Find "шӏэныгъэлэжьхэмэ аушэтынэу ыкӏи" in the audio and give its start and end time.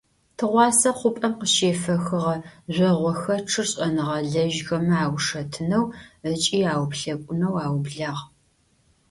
3.71-6.59